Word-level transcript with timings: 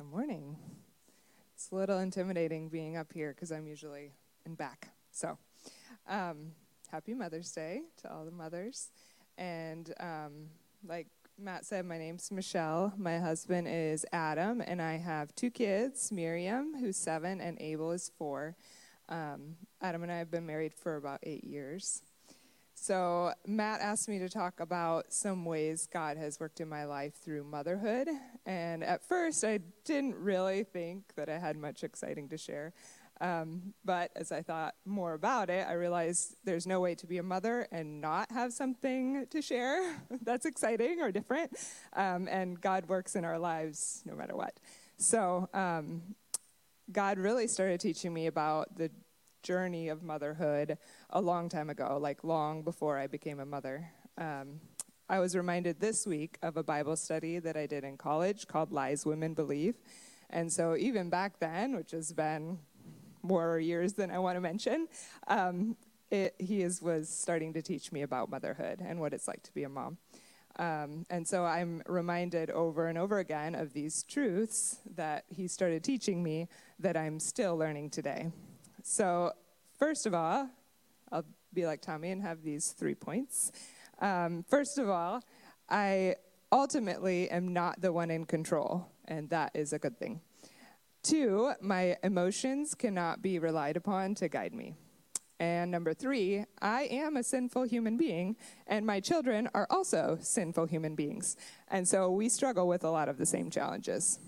Good 0.00 0.10
morning. 0.10 0.56
It's 1.54 1.70
a 1.70 1.74
little 1.74 1.98
intimidating 1.98 2.70
being 2.70 2.96
up 2.96 3.12
here 3.12 3.34
because 3.34 3.52
I'm 3.52 3.66
usually 3.66 4.14
in 4.46 4.54
back. 4.54 4.88
So, 5.10 5.36
um, 6.08 6.52
happy 6.90 7.12
Mother's 7.12 7.52
Day 7.52 7.82
to 8.00 8.10
all 8.10 8.24
the 8.24 8.30
mothers. 8.30 8.92
And 9.36 9.92
um, 10.00 10.48
like 10.88 11.08
Matt 11.38 11.66
said, 11.66 11.84
my 11.84 11.98
name's 11.98 12.30
Michelle. 12.30 12.94
My 12.96 13.18
husband 13.18 13.68
is 13.68 14.06
Adam, 14.10 14.62
and 14.62 14.80
I 14.80 14.96
have 14.96 15.34
two 15.34 15.50
kids 15.50 16.10
Miriam, 16.10 16.76
who's 16.80 16.96
seven, 16.96 17.42
and 17.42 17.60
Abel 17.60 17.92
is 17.92 18.10
four. 18.16 18.56
Um, 19.10 19.56
Adam 19.82 20.02
and 20.02 20.10
I 20.10 20.16
have 20.16 20.30
been 20.30 20.46
married 20.46 20.72
for 20.72 20.96
about 20.96 21.20
eight 21.24 21.44
years. 21.44 22.00
So, 22.82 23.34
Matt 23.46 23.82
asked 23.82 24.08
me 24.08 24.18
to 24.20 24.28
talk 24.30 24.58
about 24.58 25.12
some 25.12 25.44
ways 25.44 25.86
God 25.92 26.16
has 26.16 26.40
worked 26.40 26.62
in 26.62 26.68
my 26.70 26.86
life 26.86 27.12
through 27.12 27.44
motherhood. 27.44 28.08
And 28.46 28.82
at 28.82 29.06
first, 29.06 29.44
I 29.44 29.58
didn't 29.84 30.14
really 30.14 30.64
think 30.64 31.14
that 31.14 31.28
I 31.28 31.36
had 31.36 31.58
much 31.58 31.84
exciting 31.84 32.30
to 32.30 32.38
share. 32.38 32.72
Um, 33.20 33.74
but 33.84 34.12
as 34.16 34.32
I 34.32 34.40
thought 34.40 34.76
more 34.86 35.12
about 35.12 35.50
it, 35.50 35.66
I 35.68 35.74
realized 35.74 36.36
there's 36.44 36.66
no 36.66 36.80
way 36.80 36.94
to 36.94 37.06
be 37.06 37.18
a 37.18 37.22
mother 37.22 37.68
and 37.70 38.00
not 38.00 38.32
have 38.32 38.54
something 38.54 39.26
to 39.28 39.42
share 39.42 40.02
that's 40.22 40.46
exciting 40.46 41.02
or 41.02 41.12
different. 41.12 41.52
Um, 41.92 42.28
and 42.28 42.58
God 42.58 42.88
works 42.88 43.14
in 43.14 43.26
our 43.26 43.38
lives 43.38 44.02
no 44.06 44.14
matter 44.14 44.34
what. 44.34 44.58
So, 44.96 45.50
um, 45.52 46.00
God 46.90 47.18
really 47.18 47.46
started 47.46 47.78
teaching 47.78 48.14
me 48.14 48.26
about 48.26 48.74
the 48.78 48.90
journey 49.42 49.88
of 49.88 50.02
motherhood 50.02 50.78
a 51.10 51.20
long 51.20 51.48
time 51.48 51.70
ago, 51.70 51.98
like 52.00 52.24
long 52.24 52.62
before 52.62 52.98
I 52.98 53.06
became 53.06 53.40
a 53.40 53.46
mother. 53.46 53.90
Um, 54.18 54.60
I 55.08 55.18
was 55.18 55.34
reminded 55.34 55.80
this 55.80 56.06
week 56.06 56.38
of 56.42 56.56
a 56.56 56.62
Bible 56.62 56.96
study 56.96 57.38
that 57.40 57.56
I 57.56 57.66
did 57.66 57.82
in 57.82 57.96
college 57.96 58.46
called 58.46 58.70
Lies 58.70 59.04
Women 59.04 59.34
Believe. 59.34 59.74
And 60.30 60.52
so, 60.52 60.76
even 60.76 61.10
back 61.10 61.40
then, 61.40 61.74
which 61.74 61.90
has 61.90 62.12
been 62.12 62.60
more 63.22 63.58
years 63.58 63.94
than 63.94 64.10
I 64.10 64.18
want 64.18 64.36
to 64.36 64.40
mention, 64.40 64.86
um, 65.26 65.76
it, 66.10 66.34
he 66.38 66.62
is, 66.62 66.80
was 66.80 67.08
starting 67.08 67.52
to 67.54 67.62
teach 67.62 67.92
me 67.92 68.02
about 68.02 68.30
motherhood 68.30 68.80
and 68.80 69.00
what 69.00 69.12
it's 69.12 69.26
like 69.26 69.42
to 69.42 69.52
be 69.52 69.64
a 69.64 69.68
mom. 69.68 69.98
Um, 70.58 71.06
and 71.08 71.26
so 71.26 71.44
I'm 71.44 71.82
reminded 71.86 72.50
over 72.50 72.86
and 72.88 72.98
over 72.98 73.18
again 73.18 73.54
of 73.54 73.72
these 73.72 74.02
truths 74.02 74.78
that 74.94 75.24
he 75.28 75.48
started 75.48 75.82
teaching 75.82 76.22
me 76.22 76.48
that 76.78 76.96
I'm 76.96 77.18
still 77.20 77.56
learning 77.56 77.90
today. 77.90 78.30
So, 78.82 79.32
first 79.78 80.06
of 80.06 80.14
all, 80.14 80.48
I'll 81.12 81.24
be 81.52 81.66
like 81.66 81.80
Tommy 81.80 82.10
and 82.10 82.22
have 82.22 82.42
these 82.42 82.72
three 82.72 82.94
points. 82.94 83.52
Um, 84.00 84.44
first 84.48 84.78
of 84.78 84.88
all, 84.88 85.22
I 85.68 86.16
ultimately 86.52 87.30
am 87.30 87.52
not 87.52 87.80
the 87.80 87.92
one 87.92 88.10
in 88.10 88.24
control, 88.24 88.86
and 89.06 89.28
that 89.30 89.52
is 89.54 89.72
a 89.72 89.78
good 89.78 89.98
thing. 89.98 90.20
Two, 91.02 91.52
my 91.60 91.96
emotions 92.02 92.74
cannot 92.74 93.22
be 93.22 93.38
relied 93.38 93.76
upon 93.76 94.14
to 94.16 94.28
guide 94.28 94.54
me. 94.54 94.74
And 95.38 95.70
number 95.70 95.94
three, 95.94 96.44
I 96.60 96.82
am 96.82 97.16
a 97.16 97.22
sinful 97.22 97.62
human 97.64 97.96
being, 97.96 98.36
and 98.66 98.84
my 98.84 99.00
children 99.00 99.48
are 99.54 99.66
also 99.70 100.18
sinful 100.20 100.66
human 100.66 100.94
beings. 100.94 101.36
And 101.68 101.88
so 101.88 102.10
we 102.10 102.28
struggle 102.28 102.68
with 102.68 102.84
a 102.84 102.90
lot 102.90 103.08
of 103.08 103.16
the 103.16 103.24
same 103.24 103.48
challenges. 103.48 104.18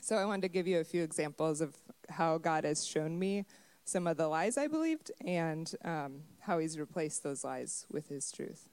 So 0.00 0.16
I 0.16 0.24
wanted 0.24 0.42
to 0.42 0.48
give 0.48 0.68
you 0.68 0.78
a 0.78 0.84
few 0.84 1.02
examples 1.02 1.60
of 1.60 1.76
how 2.12 2.38
God 2.38 2.64
has 2.64 2.86
shown 2.86 3.18
me 3.18 3.44
some 3.84 4.06
of 4.06 4.16
the 4.16 4.28
lies 4.28 4.56
I 4.56 4.68
believed 4.68 5.10
and 5.24 5.72
um, 5.84 6.22
how 6.40 6.58
He's 6.58 6.78
replaced 6.78 7.22
those 7.22 7.44
lies 7.44 7.86
with 7.90 8.08
His 8.08 8.30
truth. 8.30 8.68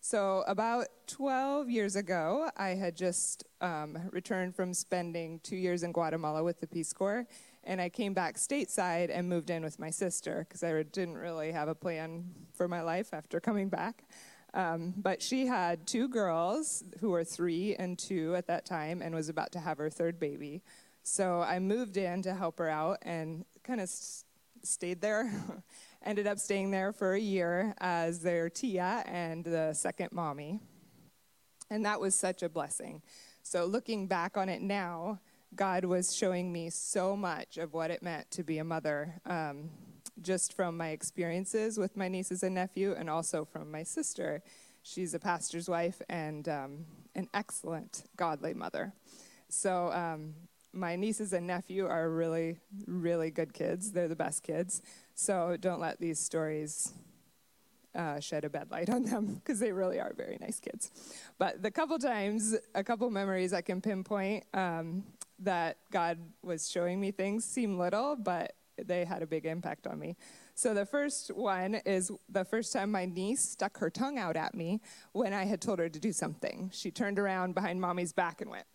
So, 0.00 0.44
about 0.46 0.86
12 1.08 1.68
years 1.68 1.96
ago, 1.96 2.48
I 2.56 2.70
had 2.70 2.96
just 2.96 3.42
um, 3.60 3.98
returned 4.12 4.54
from 4.54 4.72
spending 4.72 5.40
two 5.42 5.56
years 5.56 5.82
in 5.82 5.90
Guatemala 5.90 6.44
with 6.44 6.60
the 6.60 6.66
Peace 6.68 6.92
Corps, 6.92 7.26
and 7.64 7.80
I 7.80 7.88
came 7.88 8.14
back 8.14 8.36
stateside 8.36 9.10
and 9.12 9.28
moved 9.28 9.50
in 9.50 9.64
with 9.64 9.80
my 9.80 9.90
sister 9.90 10.46
because 10.48 10.62
I 10.62 10.82
didn't 10.84 11.16
really 11.16 11.50
have 11.50 11.66
a 11.66 11.74
plan 11.74 12.26
for 12.52 12.68
my 12.68 12.82
life 12.82 13.12
after 13.12 13.40
coming 13.40 13.68
back. 13.68 14.04
Um, 14.54 14.94
but 14.96 15.20
she 15.20 15.46
had 15.46 15.86
two 15.86 16.08
girls 16.08 16.84
who 17.00 17.10
were 17.10 17.24
three 17.24 17.74
and 17.74 17.98
two 17.98 18.34
at 18.36 18.46
that 18.46 18.64
time 18.64 19.02
and 19.02 19.14
was 19.14 19.28
about 19.28 19.52
to 19.52 19.58
have 19.58 19.76
her 19.78 19.90
third 19.90 20.18
baby. 20.18 20.62
So 21.08 21.40
I 21.40 21.60
moved 21.60 21.96
in 21.96 22.22
to 22.22 22.34
help 22.34 22.58
her 22.58 22.68
out 22.68 22.98
and 23.02 23.44
kind 23.62 23.80
of 23.80 23.84
s- 23.84 24.24
stayed 24.64 25.00
there. 25.00 25.32
Ended 26.04 26.26
up 26.26 26.40
staying 26.40 26.72
there 26.72 26.92
for 26.92 27.14
a 27.14 27.18
year 27.20 27.74
as 27.78 28.18
their 28.18 28.50
Tia 28.50 29.04
and 29.06 29.44
the 29.44 29.72
second 29.72 30.10
mommy. 30.10 30.58
And 31.70 31.86
that 31.86 32.00
was 32.00 32.16
such 32.16 32.42
a 32.42 32.48
blessing. 32.48 33.02
So 33.44 33.66
looking 33.66 34.08
back 34.08 34.36
on 34.36 34.48
it 34.48 34.60
now, 34.60 35.20
God 35.54 35.84
was 35.84 36.12
showing 36.12 36.52
me 36.52 36.70
so 36.70 37.16
much 37.16 37.56
of 37.56 37.72
what 37.72 37.92
it 37.92 38.02
meant 38.02 38.28
to 38.32 38.42
be 38.42 38.58
a 38.58 38.64
mother, 38.64 39.14
um, 39.26 39.70
just 40.20 40.54
from 40.54 40.76
my 40.76 40.88
experiences 40.88 41.78
with 41.78 41.96
my 41.96 42.08
nieces 42.08 42.42
and 42.42 42.56
nephew, 42.56 42.96
and 42.98 43.08
also 43.08 43.44
from 43.44 43.70
my 43.70 43.84
sister. 43.84 44.42
She's 44.82 45.14
a 45.14 45.20
pastor's 45.20 45.68
wife 45.68 46.02
and 46.08 46.48
um, 46.48 46.86
an 47.14 47.28
excellent 47.32 48.02
godly 48.16 48.54
mother. 48.54 48.92
So 49.48 49.92
um, 49.92 50.34
my 50.76 50.94
nieces 50.94 51.32
and 51.32 51.46
nephew 51.46 51.86
are 51.86 52.10
really, 52.10 52.58
really 52.86 53.30
good 53.30 53.52
kids. 53.52 53.92
They're 53.92 54.08
the 54.08 54.16
best 54.16 54.42
kids. 54.42 54.82
So 55.14 55.56
don't 55.58 55.80
let 55.80 55.98
these 55.98 56.18
stories 56.18 56.92
uh, 57.94 58.20
shed 58.20 58.44
a 58.44 58.50
bad 58.50 58.70
light 58.70 58.90
on 58.90 59.04
them 59.04 59.34
because 59.36 59.58
they 59.58 59.72
really 59.72 59.98
are 59.98 60.12
very 60.14 60.38
nice 60.40 60.60
kids. 60.60 60.90
But 61.38 61.62
the 61.62 61.70
couple 61.70 61.98
times, 61.98 62.54
a 62.74 62.84
couple 62.84 63.08
memories 63.10 63.52
I 63.52 63.62
can 63.62 63.80
pinpoint 63.80 64.44
um, 64.52 65.04
that 65.38 65.78
God 65.90 66.18
was 66.42 66.70
showing 66.70 67.00
me 67.00 67.10
things 67.10 67.44
seem 67.44 67.78
little, 67.78 68.16
but 68.16 68.52
they 68.76 69.06
had 69.06 69.22
a 69.22 69.26
big 69.26 69.46
impact 69.46 69.86
on 69.86 69.98
me. 69.98 70.16
So 70.54 70.74
the 70.74 70.84
first 70.84 71.28
one 71.28 71.76
is 71.86 72.10
the 72.28 72.44
first 72.44 72.74
time 72.74 72.90
my 72.90 73.06
niece 73.06 73.40
stuck 73.40 73.78
her 73.78 73.88
tongue 73.88 74.18
out 74.18 74.36
at 74.36 74.54
me 74.54 74.80
when 75.12 75.32
I 75.32 75.44
had 75.44 75.62
told 75.62 75.78
her 75.78 75.88
to 75.88 75.98
do 75.98 76.12
something. 76.12 76.70
She 76.74 76.90
turned 76.90 77.18
around 77.18 77.54
behind 77.54 77.80
mommy's 77.80 78.12
back 78.12 78.42
and 78.42 78.50
went, 78.50 78.66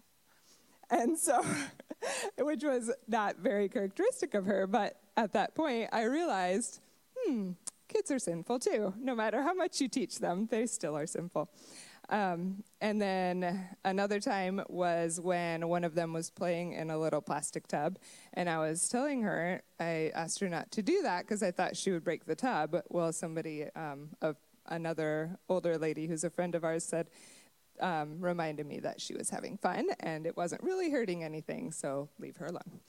and 0.91 1.17
so, 1.17 1.43
which 2.37 2.63
was 2.63 2.91
not 3.07 3.37
very 3.37 3.69
characteristic 3.69 4.33
of 4.33 4.45
her, 4.45 4.67
but 4.67 4.97
at 5.17 5.33
that 5.33 5.55
point 5.55 5.89
I 5.91 6.03
realized, 6.03 6.79
hmm, 7.17 7.51
kids 7.87 8.11
are 8.11 8.19
sinful 8.19 8.59
too. 8.59 8.93
No 8.99 9.15
matter 9.15 9.41
how 9.41 9.53
much 9.53 9.81
you 9.81 9.87
teach 9.87 10.19
them, 10.19 10.47
they 10.49 10.65
still 10.65 10.97
are 10.97 11.07
sinful. 11.07 11.49
Um, 12.09 12.63
and 12.81 13.01
then 13.01 13.67
another 13.85 14.19
time 14.19 14.61
was 14.67 15.19
when 15.21 15.67
one 15.69 15.85
of 15.85 15.95
them 15.95 16.11
was 16.11 16.29
playing 16.29 16.73
in 16.73 16.89
a 16.89 16.97
little 16.97 17.21
plastic 17.21 17.67
tub, 17.67 17.97
and 18.33 18.49
I 18.49 18.57
was 18.59 18.89
telling 18.89 19.21
her, 19.21 19.61
I 19.79 20.11
asked 20.13 20.39
her 20.41 20.49
not 20.49 20.71
to 20.71 20.81
do 20.81 21.01
that 21.03 21.21
because 21.21 21.41
I 21.41 21.51
thought 21.51 21.77
she 21.77 21.91
would 21.91 22.03
break 22.03 22.25
the 22.25 22.35
tub. 22.35 22.75
Well, 22.89 23.13
somebody, 23.13 23.65
um, 23.75 24.09
of 24.21 24.35
another 24.67 25.37
older 25.47 25.77
lady 25.77 26.07
who's 26.07 26.25
a 26.25 26.29
friend 26.29 26.53
of 26.53 26.65
ours, 26.65 26.83
said, 26.83 27.07
um, 27.81 28.19
reminded 28.19 28.65
me 28.65 28.79
that 28.79 29.01
she 29.01 29.13
was 29.13 29.29
having 29.29 29.57
fun 29.57 29.87
and 29.99 30.25
it 30.25 30.37
wasn't 30.37 30.63
really 30.63 30.89
hurting 30.89 31.23
anything, 31.23 31.71
so 31.71 32.09
leave 32.19 32.37
her 32.37 32.47
alone. 32.47 32.79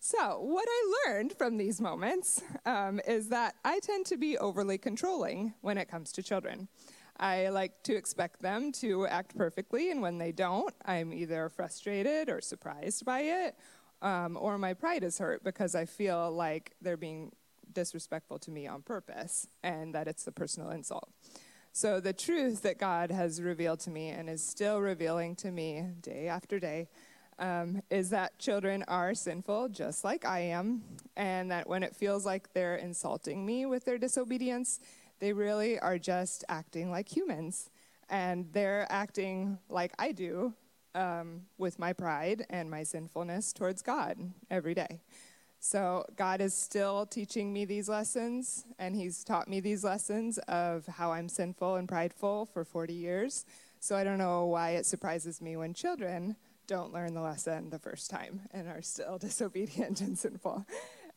So, 0.00 0.40
what 0.40 0.66
I 0.68 0.94
learned 1.08 1.32
from 1.32 1.56
these 1.56 1.80
moments 1.80 2.40
um, 2.64 3.00
is 3.06 3.28
that 3.30 3.56
I 3.64 3.80
tend 3.80 4.06
to 4.06 4.16
be 4.16 4.38
overly 4.38 4.78
controlling 4.78 5.54
when 5.60 5.76
it 5.76 5.88
comes 5.88 6.12
to 6.12 6.22
children. 6.22 6.68
I 7.18 7.48
like 7.48 7.82
to 7.82 7.96
expect 7.96 8.40
them 8.40 8.70
to 8.72 9.08
act 9.08 9.36
perfectly, 9.36 9.90
and 9.90 10.00
when 10.00 10.18
they 10.18 10.30
don't, 10.30 10.72
I'm 10.84 11.12
either 11.12 11.48
frustrated 11.48 12.28
or 12.28 12.40
surprised 12.40 13.04
by 13.04 13.22
it, 13.22 13.56
um, 14.00 14.38
or 14.40 14.56
my 14.56 14.72
pride 14.72 15.02
is 15.02 15.18
hurt 15.18 15.42
because 15.42 15.74
I 15.74 15.84
feel 15.84 16.30
like 16.30 16.76
they're 16.80 16.96
being 16.96 17.32
disrespectful 17.72 18.38
to 18.38 18.50
me 18.50 18.66
on 18.66 18.82
purpose 18.82 19.48
and 19.62 19.94
that 19.94 20.08
it's 20.08 20.26
a 20.26 20.32
personal 20.32 20.70
insult. 20.70 21.10
So, 21.78 22.00
the 22.00 22.12
truth 22.12 22.62
that 22.62 22.76
God 22.76 23.12
has 23.12 23.40
revealed 23.40 23.78
to 23.82 23.90
me 23.90 24.08
and 24.08 24.28
is 24.28 24.42
still 24.42 24.80
revealing 24.80 25.36
to 25.36 25.52
me 25.52 25.84
day 26.02 26.26
after 26.26 26.58
day 26.58 26.88
um, 27.38 27.82
is 27.88 28.10
that 28.10 28.36
children 28.36 28.82
are 28.88 29.14
sinful 29.14 29.68
just 29.68 30.02
like 30.02 30.24
I 30.24 30.40
am, 30.40 30.82
and 31.16 31.52
that 31.52 31.68
when 31.68 31.84
it 31.84 31.94
feels 31.94 32.26
like 32.26 32.52
they're 32.52 32.74
insulting 32.74 33.46
me 33.46 33.64
with 33.64 33.84
their 33.84 33.96
disobedience, 33.96 34.80
they 35.20 35.32
really 35.32 35.78
are 35.78 35.98
just 35.98 36.44
acting 36.48 36.90
like 36.90 37.08
humans. 37.08 37.70
And 38.10 38.52
they're 38.52 38.88
acting 38.90 39.60
like 39.68 39.92
I 40.00 40.10
do 40.10 40.54
um, 40.96 41.42
with 41.58 41.78
my 41.78 41.92
pride 41.92 42.44
and 42.50 42.68
my 42.68 42.82
sinfulness 42.82 43.52
towards 43.52 43.82
God 43.82 44.18
every 44.50 44.74
day. 44.74 44.98
So 45.60 46.04
God 46.16 46.40
is 46.40 46.54
still 46.54 47.04
teaching 47.06 47.52
me 47.52 47.64
these 47.64 47.88
lessons, 47.88 48.64
and 48.78 48.94
He's 48.94 49.24
taught 49.24 49.48
me 49.48 49.60
these 49.60 49.82
lessons 49.82 50.38
of 50.48 50.86
how 50.86 51.12
I'm 51.12 51.28
sinful 51.28 51.76
and 51.76 51.88
prideful 51.88 52.46
for 52.46 52.64
40 52.64 52.94
years. 52.94 53.44
So 53.80 53.96
I 53.96 54.04
don't 54.04 54.18
know 54.18 54.46
why 54.46 54.70
it 54.70 54.86
surprises 54.86 55.40
me 55.40 55.56
when 55.56 55.74
children 55.74 56.36
don't 56.66 56.92
learn 56.92 57.14
the 57.14 57.20
lesson 57.20 57.70
the 57.70 57.78
first 57.78 58.10
time 58.10 58.42
and 58.52 58.68
are 58.68 58.82
still 58.82 59.18
disobedient 59.20 60.00
and 60.00 60.16
sinful. 60.18 60.66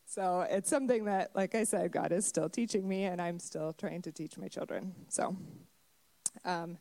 So 0.05 0.45
it's 0.49 0.69
something 0.69 1.05
that, 1.05 1.31
like 1.35 1.55
I 1.55 1.63
said, 1.63 1.91
God 1.91 2.11
is 2.11 2.25
still 2.25 2.49
teaching 2.49 2.87
me, 2.87 3.05
and 3.05 3.21
I'm 3.21 3.39
still 3.39 3.73
trying 3.73 4.01
to 4.03 4.11
teach 4.11 4.37
my 4.37 4.47
children. 4.47 4.93
So, 5.07 5.37
um, 6.43 6.77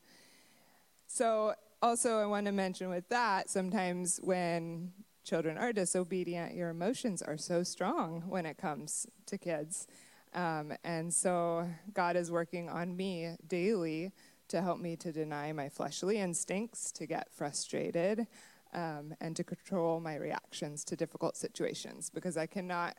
so 1.06 1.54
also 1.82 2.18
I 2.18 2.26
want 2.26 2.46
to 2.46 2.52
mention 2.52 2.88
with 2.88 3.08
that, 3.10 3.50
sometimes 3.50 4.18
when 4.22 4.92
children 5.24 5.58
are 5.58 5.72
disobedient, 5.72 6.54
your 6.54 6.70
emotions 6.70 7.22
are 7.22 7.36
so 7.36 7.62
strong 7.62 8.24
when 8.28 8.46
it 8.46 8.58
comes 8.58 9.06
to 9.26 9.38
kids. 9.38 9.86
Um, 10.32 10.72
and 10.84 11.12
so 11.12 11.68
God 11.92 12.16
is 12.16 12.30
working 12.30 12.68
on 12.68 12.96
me 12.96 13.36
daily 13.46 14.12
to 14.48 14.62
help 14.62 14.80
me 14.80 14.96
to 14.96 15.12
deny 15.12 15.52
my 15.52 15.68
fleshly 15.68 16.18
instincts, 16.18 16.92
to 16.92 17.06
get 17.06 17.32
frustrated, 17.32 18.26
um, 18.72 19.14
and 19.20 19.34
to 19.36 19.44
control 19.44 20.00
my 20.00 20.16
reactions 20.16 20.84
to 20.84 20.96
difficult 20.96 21.36
situations 21.36 22.10
because 22.10 22.36
I 22.36 22.46
cannot 22.46 22.96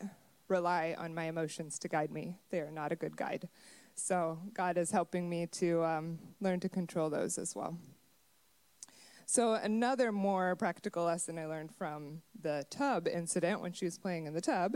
rely 0.48 0.96
on 0.98 1.16
my 1.16 1.26
emotions 1.26 1.80
to 1.80 1.88
guide 1.88 2.12
me. 2.12 2.36
They 2.50 2.60
are 2.60 2.72
not 2.72 2.92
a 2.92 2.96
good 2.96 3.16
guide. 3.16 3.48
So 3.96 4.40
God 4.54 4.78
is 4.78 4.92
helping 4.92 5.30
me 5.30 5.48
to 5.48 5.84
um, 5.84 6.20
learn 6.40 6.60
to 6.62 6.70
control 6.70 7.10
those 7.10 7.38
as 7.38 7.56
well. 7.56 7.78
So, 9.32 9.54
another 9.54 10.12
more 10.12 10.58
practical 10.58 11.06
lesson 11.06 11.40
I 11.40 11.46
learned 11.46 11.74
from 11.74 12.22
the 12.42 12.66
tub 12.70 13.08
incident 13.08 13.62
when 13.62 13.72
she 13.72 13.86
was 13.86 13.98
playing 13.98 14.26
in 14.26 14.34
the 14.34 14.42
tub 14.42 14.76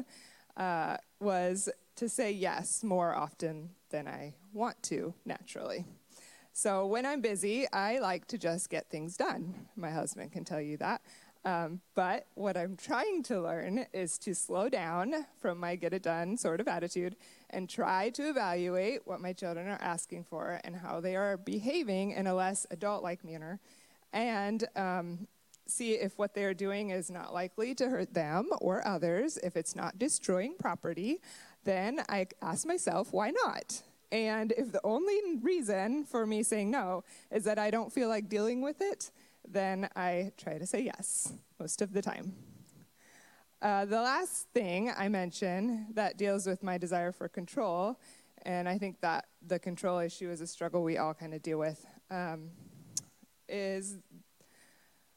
uh, 0.55 0.95
was 1.19 1.67
to 1.97 2.07
say 2.07 2.31
yes 2.31 2.81
more 2.81 3.13
often 3.13 3.71
than 3.89 4.07
I 4.07 4.33
want 4.53 4.81
to 4.83 5.13
naturally. 5.25 5.83
So, 6.53 6.87
when 6.87 7.05
I'm 7.05 7.19
busy, 7.19 7.69
I 7.73 7.99
like 7.99 8.27
to 8.27 8.37
just 8.37 8.69
get 8.69 8.89
things 8.89 9.17
done. 9.17 9.67
My 9.75 9.91
husband 9.91 10.31
can 10.31 10.45
tell 10.45 10.61
you 10.61 10.77
that. 10.77 11.01
Um, 11.43 11.81
but 11.93 12.27
what 12.35 12.55
I'm 12.55 12.77
trying 12.77 13.23
to 13.23 13.41
learn 13.41 13.87
is 13.93 14.17
to 14.19 14.33
slow 14.33 14.69
down 14.69 15.25
from 15.37 15.59
my 15.59 15.75
get 15.75 15.91
it 15.91 16.01
done 16.01 16.37
sort 16.37 16.61
of 16.61 16.69
attitude 16.69 17.17
and 17.49 17.69
try 17.69 18.09
to 18.11 18.29
evaluate 18.29 19.01
what 19.03 19.19
my 19.19 19.33
children 19.33 19.67
are 19.67 19.81
asking 19.81 20.23
for 20.23 20.61
and 20.63 20.77
how 20.77 21.01
they 21.01 21.17
are 21.17 21.35
behaving 21.35 22.11
in 22.11 22.25
a 22.25 22.33
less 22.33 22.65
adult 22.71 23.03
like 23.03 23.25
manner 23.25 23.59
and 24.15 24.63
um, 24.77 25.27
see 25.67 25.91
if 25.91 26.17
what 26.17 26.33
they're 26.33 26.53
doing 26.53 26.89
is 26.89 27.11
not 27.11 27.33
likely 27.33 27.75
to 27.75 27.89
hurt 27.89 28.13
them 28.13 28.49
or 28.61 28.87
others. 28.87 29.37
If 29.43 29.57
it's 29.57 29.75
not 29.75 29.99
destroying 29.99 30.55
property, 30.57 31.19
then 31.65 32.01
I 32.07 32.27
ask 32.41 32.65
myself, 32.65 33.09
why 33.11 33.31
not? 33.31 33.83
And 34.11 34.53
if 34.53 34.71
the 34.71 34.79
only 34.85 35.19
reason 35.41 36.05
for 36.05 36.25
me 36.25 36.43
saying 36.43 36.71
no 36.71 37.03
is 37.29 37.43
that 37.43 37.59
I 37.59 37.69
don't 37.69 37.91
feel 37.91 38.07
like 38.07 38.29
dealing 38.29 38.61
with 38.61 38.77
it, 38.79 39.11
then 39.45 39.89
I 39.95 40.31
try 40.37 40.57
to 40.57 40.65
say 40.65 40.81
yes 40.81 41.33
most 41.59 41.81
of 41.81 41.91
the 41.91 42.01
time. 42.01 42.33
Uh, 43.61 43.83
the 43.83 43.99
last 43.99 44.47
thing 44.53 44.91
I 44.95 45.09
mention 45.09 45.87
that 45.93 46.17
deals 46.17 46.47
with 46.47 46.63
my 46.63 46.77
desire 46.77 47.11
for 47.11 47.27
control, 47.27 47.99
and 48.43 48.69
I 48.69 48.77
think 48.77 49.01
that 49.01 49.25
the 49.45 49.59
control 49.59 49.99
issue 49.99 50.29
is 50.29 50.39
a 50.39 50.47
struggle 50.47 50.83
we 50.83 50.97
all 50.97 51.13
kind 51.13 51.33
of 51.33 51.41
deal 51.41 51.57
with. 51.57 51.85
Um, 52.11 52.51
is 53.47 53.97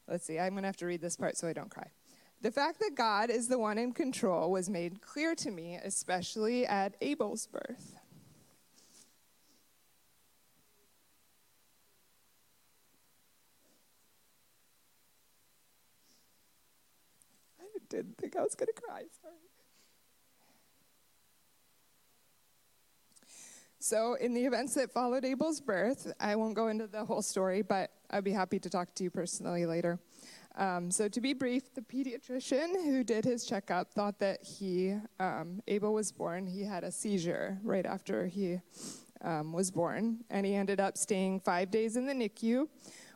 let's 0.07 0.25
see, 0.25 0.39
I'm 0.39 0.53
going 0.53 0.63
to 0.63 0.67
have 0.67 0.77
to 0.77 0.85
read 0.85 1.01
this 1.01 1.15
part 1.15 1.37
so 1.37 1.47
I 1.47 1.53
don't 1.53 1.69
cry. 1.69 1.87
The 2.41 2.51
fact 2.51 2.79
that 2.79 2.95
God 2.95 3.29
is 3.29 3.47
the 3.47 3.59
one 3.59 3.77
in 3.77 3.91
control 3.91 4.49
was 4.49 4.69
made 4.69 5.01
clear 5.01 5.35
to 5.35 5.51
me, 5.51 5.75
especially 5.83 6.65
at 6.65 6.95
Abel's 7.01 7.47
birth. 7.47 7.95
I 17.59 17.65
didn't 17.89 18.17
think 18.17 18.37
I 18.37 18.41
was 18.41 18.55
going 18.55 18.67
to 18.67 18.81
cry, 18.81 19.03
sorry. 19.21 19.35
So, 23.81 24.15
in 24.15 24.33
the 24.33 24.43
events 24.43 24.73
that 24.73 24.91
followed 24.91 25.23
Abel's 25.23 25.61
birth, 25.61 26.11
I 26.19 26.35
won't 26.35 26.53
go 26.53 26.67
into 26.67 26.85
the 26.85 27.05
whole 27.05 27.21
story, 27.21 27.61
but 27.61 27.91
I'd 28.09 28.25
be 28.25 28.33
happy 28.33 28.59
to 28.59 28.69
talk 28.69 28.93
to 28.95 29.05
you 29.05 29.09
personally 29.09 29.65
later. 29.65 29.99
Um, 30.55 30.91
so, 30.91 31.07
to 31.07 31.21
be 31.21 31.31
brief, 31.31 31.73
the 31.73 31.81
pediatrician 31.81 32.73
who 32.73 33.05
did 33.05 33.23
his 33.23 33.45
checkup 33.45 33.93
thought 33.93 34.19
that 34.19 34.43
he, 34.43 34.97
um, 35.21 35.61
Abel 35.69 35.93
was 35.93 36.11
born, 36.11 36.45
he 36.45 36.61
had 36.61 36.83
a 36.83 36.91
seizure 36.91 37.57
right 37.63 37.85
after 37.85 38.27
he 38.27 38.59
um, 39.21 39.53
was 39.53 39.71
born, 39.71 40.25
and 40.29 40.45
he 40.45 40.55
ended 40.55 40.81
up 40.81 40.97
staying 40.97 41.39
five 41.39 41.71
days 41.71 41.95
in 41.95 42.05
the 42.05 42.13
NICU, 42.13 42.67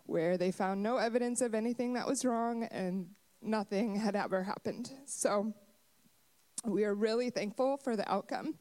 where 0.05 0.37
they 0.37 0.51
found 0.51 0.81
no 0.81 0.95
evidence 0.95 1.41
of 1.41 1.53
anything 1.53 1.91
that 1.95 2.07
was 2.07 2.23
wrong 2.23 2.63
and 2.71 3.09
nothing 3.41 3.97
had 3.97 4.15
ever 4.15 4.43
happened. 4.43 4.91
So, 5.07 5.53
we 6.63 6.85
are 6.85 6.95
really 6.95 7.31
thankful 7.31 7.75
for 7.75 7.97
the 7.97 8.09
outcome. 8.09 8.55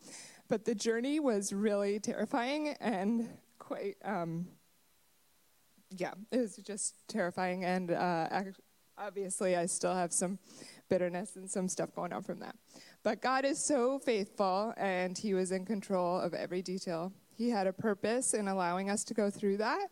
But 0.52 0.66
the 0.66 0.75
journey 0.75 1.19
was 1.19 1.50
really 1.50 1.99
terrifying 1.99 2.76
and 2.78 3.26
quite, 3.58 3.96
um, 4.04 4.49
yeah, 5.96 6.12
it 6.31 6.37
was 6.37 6.56
just 6.56 7.08
terrifying. 7.08 7.64
And 7.64 7.90
uh, 7.90 8.28
obviously, 8.99 9.56
I 9.56 9.64
still 9.64 9.94
have 9.94 10.12
some 10.12 10.38
bitterness 10.90 11.37
and 11.37 11.50
some 11.50 11.69
stuff 11.69 11.94
going 11.94 12.12
on 12.12 12.22
from 12.22 12.40
that. 12.40 12.54
But 13.02 13.22
God 13.22 13.46
is 13.46 13.64
so 13.64 13.99
faithful, 13.99 14.75
and 14.76 15.16
He 15.16 15.32
was 15.32 15.52
in 15.52 15.64
control 15.64 16.20
of 16.20 16.34
every 16.34 16.60
detail. 16.60 17.14
He 17.34 17.48
had 17.48 17.66
a 17.66 17.72
purpose 17.72 18.34
in 18.34 18.46
allowing 18.46 18.90
us 18.90 19.05
to 19.05 19.14
go 19.14 19.31
through 19.31 19.56
that. 19.56 19.88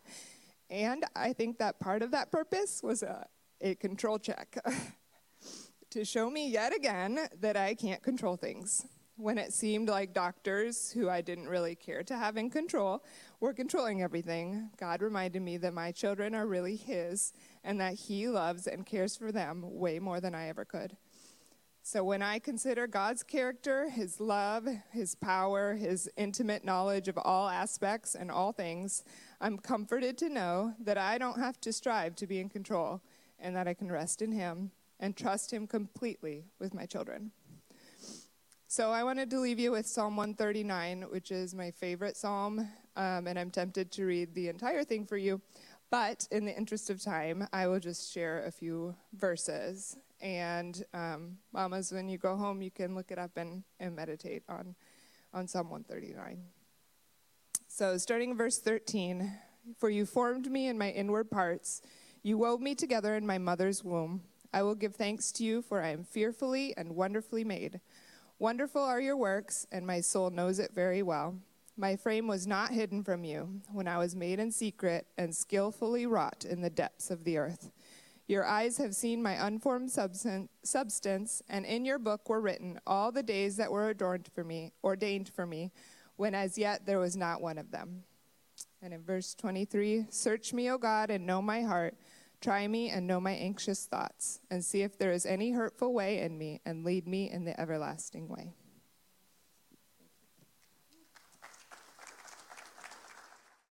And 0.69 1.05
I 1.15 1.33
think 1.33 1.57
that 1.57 1.79
part 1.79 2.03
of 2.03 2.11
that 2.11 2.31
purpose 2.31 2.83
was 2.83 3.01
a, 3.01 3.25
a 3.61 3.73
control 3.73 4.19
check 4.19 4.59
to 5.89 6.05
show 6.05 6.29
me 6.29 6.51
yet 6.51 6.71
again 6.75 7.17
that 7.39 7.57
I 7.57 7.73
can't 7.73 8.03
control 8.03 8.37
things 8.37 8.85
when 9.21 9.37
it 9.37 9.53
seemed 9.53 9.87
like 9.87 10.13
doctors, 10.13 10.91
who 10.91 11.09
I 11.09 11.21
didn't 11.21 11.47
really 11.47 11.75
care 11.75 12.03
to 12.03 12.17
have 12.17 12.37
in 12.37 12.49
control, 12.49 13.03
were 13.39 13.53
controlling 13.53 14.01
everything, 14.01 14.69
God 14.77 15.01
reminded 15.01 15.41
me 15.41 15.57
that 15.57 15.73
my 15.73 15.91
children 15.91 16.33
are 16.33 16.47
really 16.47 16.75
His 16.75 17.31
and 17.63 17.79
that 17.79 17.93
He 17.93 18.27
loves 18.27 18.65
and 18.65 18.85
cares 18.85 19.15
for 19.15 19.31
them 19.31 19.63
way 19.63 19.99
more 19.99 20.19
than 20.19 20.33
I 20.33 20.47
ever 20.47 20.65
could. 20.65 20.97
So 21.83 22.03
when 22.03 22.21
I 22.21 22.39
consider 22.39 22.87
God's 22.87 23.23
character, 23.23 23.89
His 23.89 24.19
love, 24.19 24.67
His 24.91 25.15
power, 25.15 25.75
His 25.75 26.09
intimate 26.17 26.65
knowledge 26.65 27.07
of 27.07 27.17
all 27.17 27.47
aspects 27.47 28.15
and 28.15 28.31
all 28.31 28.51
things, 28.51 29.03
I'm 29.39 29.57
comforted 29.57 30.17
to 30.19 30.29
know 30.29 30.73
that 30.79 30.97
I 30.97 31.17
don't 31.17 31.39
have 31.39 31.61
to 31.61 31.73
strive 31.73 32.15
to 32.17 32.27
be 32.27 32.39
in 32.39 32.49
control 32.49 33.01
and 33.39 33.55
that 33.55 33.67
I 33.67 33.73
can 33.73 33.91
rest 33.91 34.21
in 34.21 34.31
Him 34.31 34.71
and 34.99 35.15
trust 35.15 35.51
Him 35.51 35.67
completely 35.67 36.45
with 36.59 36.73
my 36.73 36.85
children. 36.85 37.31
So 38.71 38.91
I 38.91 39.03
wanted 39.03 39.29
to 39.31 39.39
leave 39.41 39.59
you 39.59 39.73
with 39.73 39.85
Psalm 39.85 40.15
139, 40.15 41.01
which 41.09 41.29
is 41.29 41.53
my 41.53 41.71
favorite 41.71 42.15
psalm, 42.15 42.69
um, 42.95 43.27
and 43.27 43.37
I'm 43.37 43.51
tempted 43.51 43.91
to 43.91 44.05
read 44.05 44.33
the 44.33 44.47
entire 44.47 44.85
thing 44.85 45.05
for 45.05 45.17
you. 45.17 45.41
But 45.89 46.25
in 46.31 46.45
the 46.45 46.55
interest 46.55 46.89
of 46.89 47.03
time, 47.03 47.45
I 47.51 47.67
will 47.67 47.81
just 47.81 48.13
share 48.13 48.45
a 48.45 48.49
few 48.49 48.95
verses. 49.11 49.97
And 50.21 50.81
um, 50.93 51.37
mamas, 51.51 51.91
when 51.91 52.07
you 52.07 52.17
go 52.17 52.37
home, 52.37 52.61
you 52.61 52.71
can 52.71 52.95
look 52.95 53.11
it 53.11 53.19
up 53.19 53.31
and, 53.35 53.63
and 53.81 53.93
meditate 53.93 54.43
on, 54.47 54.73
on 55.33 55.49
Psalm 55.49 55.69
139. 55.69 56.41
So 57.67 57.97
starting 57.97 58.29
in 58.29 58.37
verse 58.37 58.57
13, 58.57 59.33
for 59.79 59.89
you 59.89 60.05
formed 60.05 60.49
me 60.49 60.69
in 60.69 60.77
my 60.77 60.91
inward 60.91 61.29
parts, 61.29 61.81
you 62.23 62.37
wove 62.37 62.61
me 62.61 62.73
together 62.75 63.17
in 63.17 63.27
my 63.27 63.37
mother's 63.37 63.83
womb. 63.83 64.21
I 64.53 64.63
will 64.63 64.75
give 64.75 64.95
thanks 64.95 65.29
to 65.33 65.43
you, 65.43 65.61
for 65.61 65.81
I 65.81 65.89
am 65.89 66.05
fearfully 66.05 66.73
and 66.77 66.95
wonderfully 66.95 67.43
made. 67.43 67.81
Wonderful 68.41 68.81
are 68.81 68.99
your 68.99 69.17
works, 69.17 69.67
and 69.71 69.85
my 69.85 70.01
soul 70.01 70.31
knows 70.31 70.57
it 70.57 70.71
very 70.73 71.03
well. 71.03 71.35
My 71.77 71.95
frame 71.95 72.25
was 72.25 72.47
not 72.47 72.71
hidden 72.71 73.03
from 73.03 73.23
you 73.23 73.61
when 73.71 73.87
I 73.87 73.99
was 73.99 74.15
made 74.15 74.39
in 74.39 74.49
secret 74.49 75.05
and 75.15 75.35
skillfully 75.35 76.07
wrought 76.07 76.43
in 76.43 76.61
the 76.61 76.71
depths 76.71 77.11
of 77.11 77.23
the 77.23 77.37
earth. 77.37 77.69
Your 78.27 78.43
eyes 78.43 78.77
have 78.77 78.95
seen 78.95 79.21
my 79.21 79.45
unformed 79.45 79.91
substance, 79.91 81.43
and 81.49 81.65
in 81.67 81.85
your 81.85 81.99
book 81.99 82.29
were 82.29 82.41
written 82.41 82.79
all 82.87 83.11
the 83.11 83.21
days 83.21 83.57
that 83.57 83.71
were 83.71 83.89
adorned 83.89 84.27
for 84.33 84.43
me, 84.43 84.71
ordained 84.83 85.29
for 85.29 85.45
me, 85.45 85.71
when 86.15 86.33
as 86.33 86.57
yet 86.57 86.87
there 86.87 86.97
was 86.97 87.15
not 87.15 87.43
one 87.43 87.59
of 87.59 87.69
them. 87.69 88.05
And 88.81 88.91
in 88.91 89.03
verse 89.03 89.35
23, 89.35 90.07
search 90.09 90.51
me, 90.51 90.71
O 90.71 90.79
God, 90.79 91.11
and 91.11 91.27
know 91.27 91.43
my 91.43 91.61
heart. 91.61 91.93
Try 92.41 92.67
me 92.67 92.89
and 92.89 93.05
know 93.05 93.21
my 93.21 93.33
anxious 93.33 93.85
thoughts, 93.85 94.41
and 94.49 94.65
see 94.65 94.81
if 94.81 94.97
there 94.97 95.11
is 95.11 95.27
any 95.27 95.51
hurtful 95.51 95.93
way 95.93 96.19
in 96.19 96.39
me, 96.39 96.59
and 96.65 96.83
lead 96.83 97.07
me 97.07 97.29
in 97.29 97.45
the 97.45 97.59
everlasting 97.59 98.27
way. 98.27 98.55